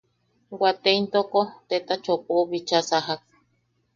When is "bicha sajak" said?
2.49-3.21